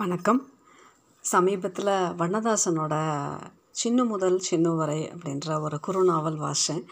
[0.00, 0.40] வணக்கம்.
[1.24, 1.88] சமீபத்தில்
[2.18, 2.94] வண்ணதாசனோட
[3.78, 6.84] சின்னு முதல் சின்னு வரை அப்படின்ற ஒரு குறுநாவல் வாசித்தேன்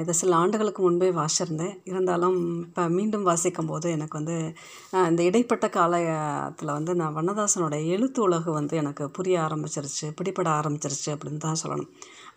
[0.00, 1.76] இதை சில ஆண்டுகளுக்கு முன்பே வாசிச்சிருந்தேன்.
[1.90, 4.36] இருந்தாலும் இப்போ மீண்டும் வாசிக்கும் போது எனக்கு வந்து
[5.10, 11.44] இந்த இடைப்பட்ட காலத்தில் வந்து நான் வண்ணதாசனோட எழுத்து உலகு வந்து எனக்கு புரிய ஆரம்பிச்சிருச்சு பிடிபட ஆரம்பிச்சிருச்சு அப்படின்னு
[11.46, 11.92] தான் சொல்லணும்.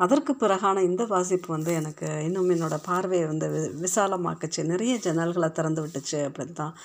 [0.05, 4.61] அதற்கு பிறகான இந்த வாசிப்பு வந்து எனக்கு இன்னும் என்னோடய பார்வையை வந்து வி விசாலமாக்குச்சு.
[4.73, 6.77] நிறைய ஜன்னல்களை திறந்து விட்டுச்சு அப்படின்னு தான்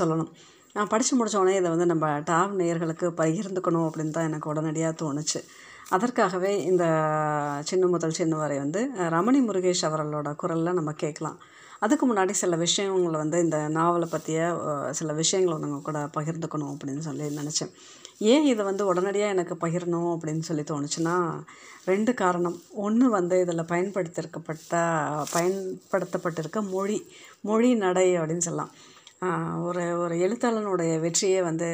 [0.00, 0.30] சொல்லணும்.
[0.76, 5.40] நான் படித்து முடித்தோடனே இதை வந்து நம்ம டாப் நேயர்களுக்கு பகிர்ந்துக்கணும் அப்படின்னு தான் எனக்கு உடனடியாக தோணுச்சு.
[5.96, 6.84] அதற்காகவே இந்த
[7.68, 8.80] சின்ன முதல் சின்ன வரை வந்து
[9.14, 11.38] ரமணி முருகேஷ் அவர்களோட குரலில் நம்ம கேட்கலாம்.
[11.84, 14.40] அதுக்கு முன்னாடி சில விஷயங்களை வந்து இந்த நாவலை பற்றிய
[14.98, 17.72] சில விஷயங்களை நம்ம கூட பகிர்ந்துக்கணும் அப்படின்னு சொல்லி நினச்சேன்.
[18.32, 21.16] ஏன் இதை வந்து உடனடியாக எனக்கு பகிரணும் அப்படின்னு சொல்லி தோணுச்சுன்னா
[21.90, 22.58] ரெண்டு காரணம்.
[22.86, 24.74] ஒன்று வந்து இதில் பயன்படுத்தியிருக்கப்பட்ட
[25.34, 26.98] பயன்படுத்தப்பட்டிருக்க மொழி
[27.48, 28.74] மொழி நடை அப்படின்னு சொல்லலாம்.
[29.62, 31.68] ஒரு ஒரு எழுத்தாளனுடைய வெற்றியே வந்து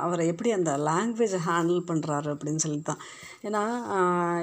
[0.00, 3.02] அவரை எப்படி அந்த லாங்குவேஜை ஹேண்டில் பண்ணுறாரு அப்படின்னு சொல்லி தான்
[3.42, 3.62] ஏன்னா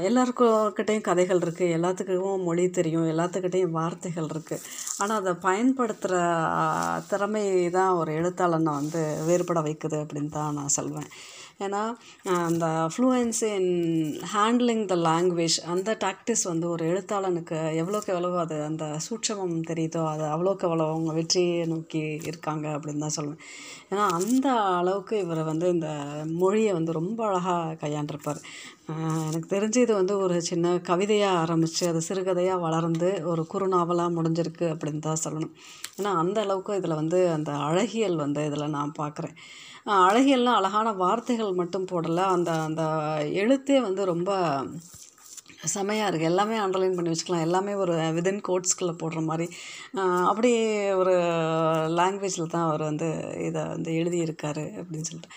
[0.02, 4.64] எல்லாருக்கிட்டையும் கதைகள் இருக்குது எல்லாத்துக்கும் மொழி தெரியும் எல்லாத்துக்கிட்டேயும் வார்த்தைகள் இருக்குது
[4.98, 6.16] ஆனால் அதை பயன்படுத்துகிற
[7.08, 11.12] திறமை தான் ஒரு எழுத்தாளனை வந்து வேறுபட வைக்குது அப்படின்னு தான் நான் சொல்வேன்.
[11.60, 11.82] ஏன்னா
[12.40, 13.74] அந்த fluency in
[14.34, 20.24] handling the language அந்த டாக்டிஸ் வந்து ஒரு எழுத்தாளனுக்கு எவ்வளோக்கு எவ்வளோ அது அந்த சூட்சமம் தெரியுதோ அது
[20.26, 23.44] அவ்வளோக்கு எவ்வளோ அவங்க வெற்றியை நோக்கி இருக்காங்க அப்படின்னு தான் சொல்லுவேன்
[23.92, 25.90] ஏன்னா அந்த அளவுக்கு இவர் வந்து இந்த
[26.38, 28.42] மொழியை வந்து ரொம்ப அழகாக கையாண்டிருப்பார்.
[29.28, 35.02] எனக்கு தெரிஞ்சு இது வந்து ஒரு சின்ன கவிதையாக ஆரம்பித்து அது சிறுகதையாக வளர்ந்து ஒரு குறுநாவலாக முடிஞ்சிருக்கு அப்படின்னு
[35.08, 35.54] தான் சொல்லணும்.
[35.98, 39.36] ஏன்னா அந்த அளவுக்கு இதில் வந்து அந்த அழகியல் வந்து இதில் நான் பார்க்குறேன்
[40.08, 42.84] அழகியல்லாம் அழகான வார்த்தைகள் மட்டும் போடலை அந்த அந்த
[43.44, 44.32] எழுத்தே வந்து ரொம்ப
[45.76, 47.46] செமையாக இருக்குது எல்லாமே அண்டர்லைன் பண்ணி வச்சுக்கலாம்.
[47.48, 49.46] எல்லாமே ஒரு விதின் கோட்ஸ்குள்ளே போடுற மாதிரி.
[50.32, 50.52] அப்படி
[51.02, 51.16] ஒரு
[52.00, 53.10] லாங்குவேஜில் தான் அவர் வந்து
[53.48, 55.32] இதை வந்து எழுதியிருக்காரு அப்படின்னு சொல்லிட்டு.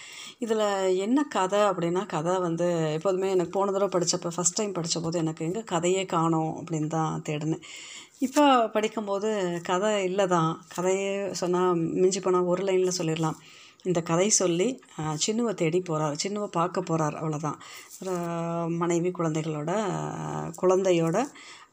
[0.45, 0.65] இதில்
[1.05, 5.62] என்ன கதை அப்படின்னா கதை வந்து எப்போதுமே எனக்கு போன தடவை படித்தப்போ ஃபஸ்ட் டைம் படித்தபோது எனக்கு எங்கே
[5.73, 7.65] கதையே காணோம் அப்படின்னு தான் தேடினேன்.
[8.27, 8.45] இப்போ
[8.75, 9.30] படிக்கும்போது
[9.70, 13.39] கதை இல்லை தான் கதையே சொன்னால் மிஞ்சி போனால் ஒரு லைனில் சொல்லிடலாம்.
[13.85, 14.69] இந்த கதை சொல்லி
[15.25, 17.59] சின்னுவை தேடி போகிறார் சின்னுவை பார்க்க போகிறார் அவ்வளோதான்
[18.83, 19.73] மனைவி குழந்தைகளோட
[20.63, 21.17] குழந்தையோட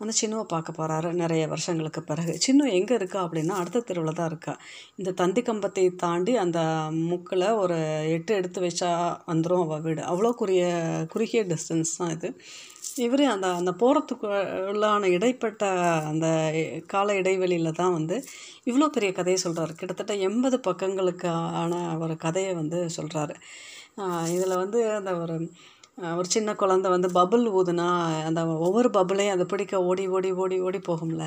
[0.01, 2.33] அந்த சின்னுவை பார்க்க போகிறாரு நிறைய வருஷங்களுக்கு பிறகு.
[2.43, 4.53] சின்னு எங்கே இருக்கா அப்படின்னா அடுத்த தெருவில் தான் இருக்கா.
[4.99, 6.59] இந்த தந்தி கம்பத்தை தாண்டி அந்த
[7.11, 7.77] முக்கில் ஒரு
[8.15, 8.91] எட்டு எடுத்து வச்சா
[9.31, 10.01] வந்துடும் அவள் வீடு.
[10.11, 10.67] அவ்வளோ குறுகிய
[11.13, 12.29] குறுகிய டிஸ்டன்ஸ் தான் இது.
[12.97, 14.27] இவர் அந்த அந்த போகிறதுக்கு
[14.71, 15.63] உள்ளான இடைப்பட்ட
[16.07, 16.27] அந்த
[16.87, 18.15] கால இடைவெளியில் தான் வந்து
[18.65, 23.35] இவ்வளோ பெரிய கதையை சொல்கிறாரு கிட்டத்தட்ட எண்பது பக்கங்களுக்கான ஒரு கதையை வந்து சொல்கிறாரு
[24.27, 25.35] இதில் வந்து அந்த ஒரு
[26.17, 27.87] ஒரு சின்ன குழந்த வந்து பபுள் ஊதுனா
[28.27, 31.23] அந்த ஒவ்வொரு பபுளையும் அதை பிடிக்க ஓடி ஓடி ஓடி ஓடி போகும்ல.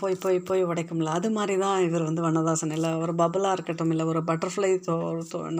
[0.00, 1.14] போய் போய் போய் உடைக்கும்ல.
[1.18, 4.96] அது மாதிரி தான் இவர் வந்து வண்ணதாசன் இல்லை ஒரு பபுளாக இருக்கட்டும் இல்லை ஒரு பட்டர்ஃப்ளை தோ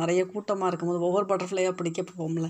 [0.01, 2.49] நிறைய கூட்டமாக இருக்கும்போது ஒவ்வொரு பட்டர்ஃப்ளையாக பிடிக்க போகும்ல.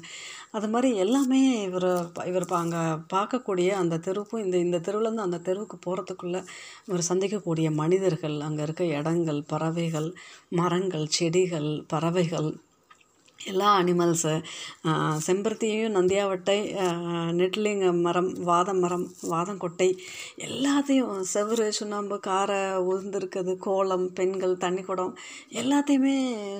[0.52, 1.90] அது மாதிரி எல்லாமே இவர்
[2.26, 2.82] இவர் அங்கே
[3.14, 6.42] பார்க்கக்கூடிய அந்த தெருவுக்கும் இந்த இந்த தெருவுலேருந்து அந்த தெருவுக்கு போகிறதுக்குள்ளே
[6.88, 10.10] இவர் சந்திக்கக்கூடிய மனிதர்கள் அங்கே இருக்க இடங்கள் பறவைகள்
[10.60, 12.50] மரங்கள் செடிகள் பறவைகள்
[13.40, 14.32] எல்லா அனிமல்ஸு
[15.26, 16.56] செம்பருத்தியும் நந்தியாவட்டை
[17.38, 19.88] நெட்லிங்க மரம் வாதம் மரம் வாதங்கொட்டை
[20.46, 22.58] எல்லாத்தையும் செவரு சுண்ணாம்பு காரை
[22.90, 25.14] உதிர்ந்துருக்குது கோலம் பெண்கள் தண்ணி குடம்
[25.62, 26.14] எல்லாத்தையுமே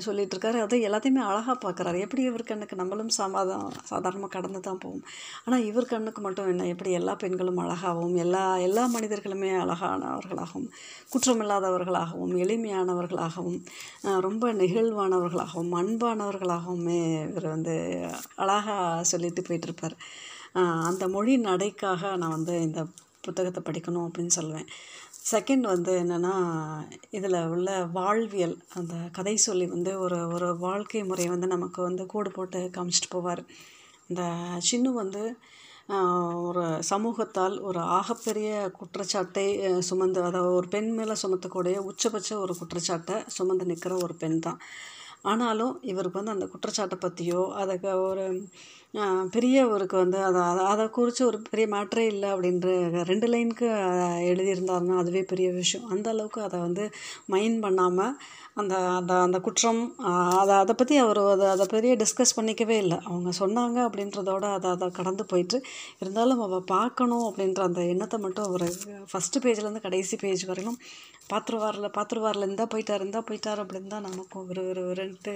[0.07, 1.99] சொல்லிகிட்ருக்காரு அது எல்லாத்தையுமே அழகாக பார்க்குறாரு.
[2.07, 5.05] எப்படி இவர் கண்ணுக்கு நம்மளும் சமாதம் சாதாரணமாக கடந்து தான் போவோம்.
[5.45, 10.69] ஆனால் இவர் கண்ணுக்கு மட்டும் என்ன எப்படி எல்லா பெண்களும் அழகாகவும் எல்லா எல்லா மனிதர்களுமே அழகானவர்களாகவும்
[11.13, 13.61] குற்றமில்லாதவர்களாகவும் எளிமையானவர்களாகவும்
[14.21, 16.99] ரொம்ப நெகிழ்வானவர்களாகவும் அன்பானவர்களாகவும் எல்லாமே
[17.29, 17.75] இவர் வந்து
[18.43, 19.95] அழகாக சொல்லிட்டு போயிட்டுருப்பார்.
[20.89, 22.81] அந்த மொழி நடைக்காக நான் வந்து இந்த
[23.27, 24.69] புத்தகத்தை படிக்கணும் அப்படின்னு சொல்லுவேன்.
[25.33, 26.35] செகண்ட் வந்து என்னென்னா
[27.11, 32.31] இதில் உள்ள வாழ்வியல் அந்த கதை சொல்லி வந்து ஒரு ஒரு வாழ்க்கை முறையை வந்து நமக்கு வந்து கூடு
[32.31, 33.43] போட்டு காமிச்சிட்டு போவார்.
[34.11, 34.23] இந்த
[34.69, 35.23] சின்னு வந்து
[36.49, 39.47] ஒரு சமூகத்தால் ஒரு ஆகப்பெரிய குற்றச்சாட்டை
[39.89, 44.61] சுமந்து அதாவது ஒரு பெண் மேலே சுமத்தக்கூடிய உச்சபட்ச ஒரு குற்றச்சாட்டை சுமந்து நிற்கிற ஒரு பெண் தான்
[45.23, 48.25] ஆனாலும் இவருக்கு வந்து அந்த குற்றச்சாட்டை பற்றியோ அதுக்கு ஒரு
[49.35, 52.69] பெரியவருக்கு வந்து அதை அதை அதை குறித்து ஒரு பெரிய மேட்ரே இல்லை அப்படின்ற
[53.11, 53.67] ரெண்டு லைனுக்கு
[54.31, 55.87] எழுதியிருந்தாருன்னா அதுவே பெரிய விஷயம்.
[55.89, 56.85] அந்த அளவுக்கு அதை வந்து
[57.27, 58.17] மைண்ட் பண்ணாமல்
[58.57, 59.81] அந்த அந்த அந்த குற்றம்
[60.41, 62.99] அதை அதை பற்றி அவர் அதை அதை பெரிய டிஸ்கஸ் பண்ணிக்கவே இல்லை.
[63.09, 65.59] அவங்க சொன்னாங்க அப்படின்றதோட அதை அதை கடந்து போயிட்டு
[66.03, 68.67] இருந்தாலும் அவள் பார்க்கணும் அப்படின்ற அந்த எண்ணத்தை மட்டும் அவர்
[69.13, 70.81] ஃபஸ்ட்டு பேஜ்லேருந்து கடைசி பேஜ் வரையிலும்
[71.33, 75.35] பார்த்துருவாரில் பார்த்துருவாரில் இருந்தால் போயிட்டார் இருந்தால் போயிட்டார் அப்படின்னு தான் நமக்கும் ஒரு ஒரு ஒருன்ட்டு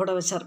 [0.00, 0.46] ஓட வச்சார்.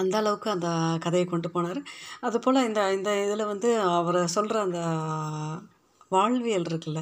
[0.00, 0.68] அந்த அளவுக்கு அந்த
[1.04, 1.80] கதையை கொண்டு போனார்.
[2.20, 4.80] அதுபோல் இந்த இந்த இதில் வந்து அவர் சொல்கிற அந்த
[6.12, 7.00] வாழ்வியல் இருக்குல்ல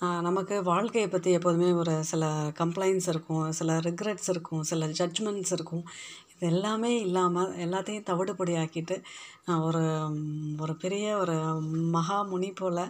[0.00, 2.24] நமக்கு வாழ்க்கையை பற்றி எப்போதுமே ஒரு சில
[2.58, 5.84] கம்ப்ளைண்ட்ஸ் இருக்கும் சில ரிக்ரெட்ஸ் இருக்கும் சில ஜட்ஜ்மெண்ட்ஸ் இருக்கும்.
[6.40, 8.96] இது எல்லாமே இல்லாமல் எல்லாத்தையும் தவிடுபடியாக்கிட்டு
[9.66, 9.82] ஒரு
[10.60, 11.34] ஒரு பெரிய ஒரு
[11.94, 12.80] மகா முனி போல்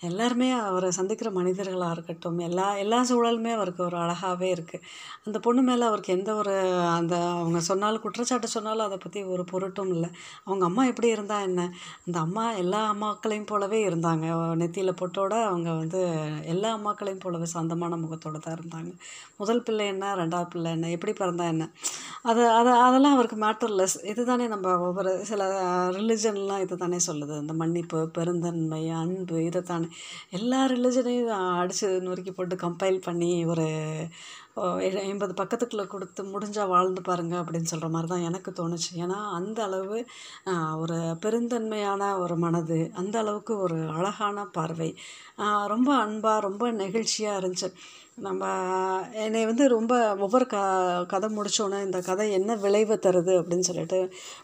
[0.00, 4.84] எல்லாருமே அவரை சந்திக்கிற மனிதர்களாக இருக்கட்டும் எல்லா எல்லா சூழலுமே அவருக்கு ஒரு அழகாகவே இருக்குது
[5.26, 6.54] அந்த பொண்ணு மேலே அவருக்கு எந்த ஒரு
[6.96, 10.10] அந்த அவங்க சொன்னாலும் குற்றச்சாட்டு சொன்னாலும் அதை பற்றி ஒரு பொருட்டும் இல்லை.
[10.44, 11.60] அவங்க அம்மா எப்படி இருந்தா என்ன?
[12.06, 14.26] அந்த அம்மா எல்லா அம்மாக்களையும் போலவே இருந்தாங்க.
[14.62, 16.00] நெத்தியில் பொட்டோட அவங்க வந்து
[16.44, 18.92] எல்லா அம்மாக்களையும் போலவே சொந்தமான முகத்தோடு தான் இருந்தாங்க.
[19.36, 20.14] முதல் பிள்ளை என்ன?
[20.22, 20.90] ரெண்டாவது பிள்ளை என்ன?
[20.90, 21.64] எப்படி பிறந்தா என்ன?
[22.30, 25.42] அதை அதை அதெல்லாம் அவருக்கு மேட்டர்லெஸ் இதுதானே நம்ம ஒவ்வொரு சில
[25.90, 27.34] ரிலிஜன்லாம் இது தானே சொல்லுது.
[27.40, 29.88] இந்த மன்னிப்பு பெருந்தன்மை அன்பு இதை தானே
[30.30, 31.30] எல்லா ரிலிஜனையும்
[31.60, 33.66] அடித்து நொறுக்கி போட்டு கம்பைல் பண்ணி ஒரு
[35.10, 38.90] எண்பது பக்கத்துக்குள்ளே கொடுத்து முடிஞ்சால் வாழ்ந்து பாருங்க அப்படின்னு சொல்கிற மாதிரி தான் எனக்கு தோணுச்சு.
[39.04, 39.98] ஏன்னா அந்த அளவு
[40.82, 44.90] ஒரு பெருந்தன்மையான ஒரு மனது அந்த அளவுக்கு ஒரு அழகான பார்வை
[45.74, 47.70] ரொம்ப அன்பாக ரொம்ப நெகிழ்ச்சியாக இருந்துச்சு.
[48.26, 48.44] நம்ம
[49.24, 49.92] என்னை வந்து ரொம்ப
[50.24, 50.56] ஒவ்வொரு க
[51.12, 53.98] கதை முடித்தோன்னே இந்த கதை என்ன விளைவை தருது அப்படின்னு சொல்லிட்டு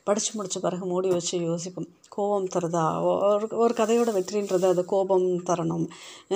[0.07, 1.89] படித்து முடித்த பிறகு மூடி வச்சு யோசிப்போம்.
[2.15, 2.85] கோபம் தருதா?
[3.09, 5.87] ஒரு ஒரு கதையோட வெற்றின்றது அது கோபம் தரணும்.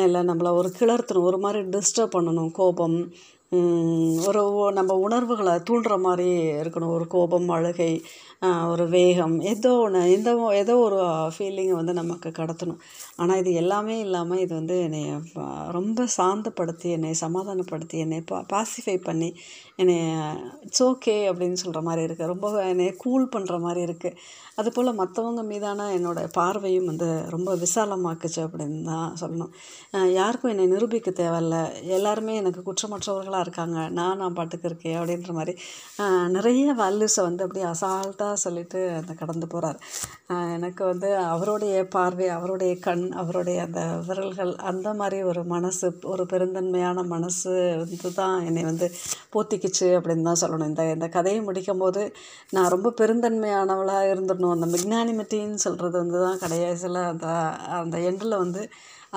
[0.07, 2.51] இல்லை நம்மளை ஒரு கிளர்த்தணும் ஒரு மாதிரி டிஸ்டர்ப் பண்ணணும்.
[2.61, 2.99] கோபம்
[4.29, 4.43] ஒரு
[4.77, 6.29] நம்ம உணர்வுகளை தூண்டுற மாதிரி
[6.61, 6.93] இருக்கணும்.
[6.97, 7.93] ஒரு கோபம் அழுகை
[8.71, 10.99] ஒரு வேகம் ஏதோ ஒன்று எந்த ஏதோ ஒரு
[11.35, 12.81] ஃபீலிங்கை வந்து நமக்கு கடத்தணும்.
[13.17, 15.03] ஆனால் இது எல்லாமே இல்லாமல் இது வந்து என்னை
[15.79, 19.31] ரொம்ப சாந்தப்படுத்தி என்னை சமாதானப்படுத்தி என்னை பா பாசிஃபை பண்ணி
[19.79, 19.97] என்னை
[20.67, 24.17] இட்ஸ் ஓகே அப்படின்னு சொல்கிற மாதிரி இருக்குது ரொம்ப என்னை கூல் பண்ணுற மாதிரி இருக்குது
[24.61, 29.53] அதுபோல் மற்றவங்க மீதான என்னோட பார்வையும் வந்து ரொம்ப விசாலமாக்குச்சு அப்படின்னு தான் சொல்லணும்.
[30.19, 31.57] யாருக்கும் என்னை நிரூபிக்க தேவையில்ல.
[31.97, 33.79] எல்லாருமே எனக்கு குற்றமற்றவர்களாக இருக்காங்க.
[33.99, 35.55] நான் நான் பாட்டுக்கு இருக்கேன் அப்படின்ற மாதிரி
[36.37, 39.81] நிறைய வேல்யூஸை வந்து அப்படியே அசால்ட்டாக சொல்லிட்டு அந்த கடந்து போகிறார்
[40.57, 47.05] எனக்கு வந்து அவருடைய பார்வை அவருடைய கண் அவருடைய அந்த விரல்கள் அந்த மாதிரி ஒரு மனசு ஒரு பெருந்தன்மையான
[47.15, 47.53] மனசு
[47.83, 48.89] வந்து தான் என்னை வந்து
[49.73, 50.71] முடிஞ்சிச்சு அப்படின்னு தான் சொல்லணும்.
[50.73, 52.03] இந்த இந்த கதையை முடிக்கும் போது
[52.57, 54.55] நான் ரொம்ப பெருந்தன்மையானவளாக இருந்துடணும்.
[54.57, 57.27] அந்த மெக்னானிமிட்டின்னு சொல்கிறது வந்து தான் கடைசியில் அந்த
[57.83, 58.63] அந்த எண்டில் வந்து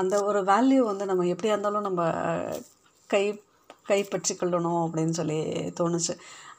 [0.02, 2.02] அந்த ஒரு வேல்யூ வந்து நம்ம எப்படியா இருந்தாலும் நம்ம
[3.10, 3.24] கை
[3.90, 5.40] கைப்பற்றி கொள்ளணும் அப்படின்னு சொல்லி
[5.80, 6.14] தோணுச்சு.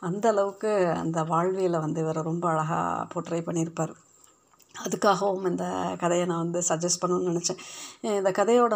[0.09, 0.71] அந்த அளவுக்கு
[1.03, 3.95] அந்த வாழ்வியலை வந்து இவர் ரொம்ப அழகாக போட்ரை பண்ணியிருப்பார்.
[4.85, 5.65] அதுக்காகவும் இந்த
[6.03, 7.61] கதையை நான் வந்து சஜஸ்ட் பண்ணணும்னு நினச்சேன்.
[8.21, 8.75] இந்த கதையோட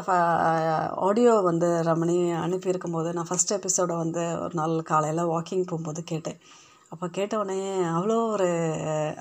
[1.09, 2.17] ஆடியோ வந்து ரமணி
[2.47, 6.41] அனுப்பியிருக்கும் போது நான் ஃபஸ்ட் எபிசோடை வந்து ஒரு நாள் காலையில் வாக்கிங் போகும்போது கேட்டேன்.
[6.95, 7.59] அப்போ கேட்ட உடனே
[7.97, 8.47] அவ்வளோ ஒரு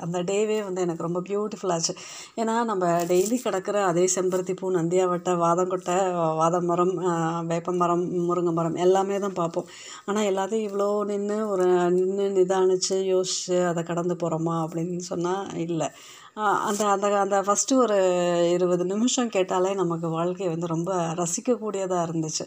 [0.03, 1.93] அந்த டேவே வந்து எனக்கு ரொம்ப பியூட்டிஃபுல்லாச்சு
[2.41, 5.97] ஏன்னா நம்ம டெய்லி கிடக்கிற அதே செம்பருத்தி பூ நந்தியாவட்டை வாதங்கொட்டை
[6.39, 6.93] வாத மரம்
[7.51, 9.67] வேப்ப மரம் முருங்கை மரம் எல்லாமே தான் பார்ப்போம்.
[10.07, 11.67] ஆனால் எல்லாத்தையும் இவ்வளோ நின்று ஒரு
[11.97, 15.89] நின்று நிதானித்து யோசித்து அதை கடந்து போகிறோமா அப்படின்னு சொன்னால் இல்லை.
[16.67, 17.97] அந்த அந்த அந்த ஃபஸ்ட்டு ஒரு
[18.55, 20.91] இருபது நிமிஷம் கேட்டாலே நமக்கு வாழ்க்கை வந்து ரொம்ப
[21.21, 22.45] ரசிக்கக்கூடியதாக இருந்துச்சு.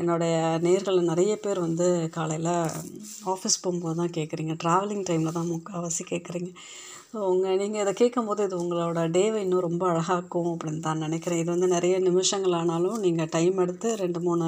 [0.00, 0.34] என்னுடைய
[0.66, 1.86] நேர்கள் நிறைய பேர் வந்து
[2.16, 2.54] காலையில்
[3.34, 6.50] ஆஃபீஸ் போகும்போது தான் கேட்குறீங்க ட்ராவலிங் டைமில் தான் முக்கால்வாசி கேட்குறீங்க
[7.12, 11.40] ஸோ உங்கள் நீங்கள் இதை கேட்கும்போது இது உங்களோட டேவை இன்னும் ரொம்ப அழகாக்கும் அப்படின்னு தான் நினைக்கிறேன்.
[11.42, 14.46] இது வந்து நிறைய நிமிஷங்கள் ஆனாலும் நீங்கள் டைம் எடுத்து ரெண்டு மூணு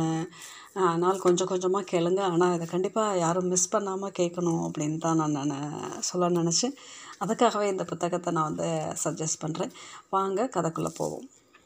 [1.02, 2.20] நாள் கொஞ்சம் கொஞ்சமாக கேளுங்க.
[2.34, 6.76] ஆனால் இதை கண்டிப்பாக யாரும் மிஸ் பண்ணாமல் கேட்கணும் அப்படின்னு தான் நான் நான் சொல்ல நினச்சேன்.
[7.20, 8.68] அதுக்காகவே இந்த புத்தகத்தை நான் வந்து
[9.04, 9.72] சஜஸ்ட் பண்ணுறேன்
[10.10, 11.26] வாங்க கதைக்குள்ளே போவோம்.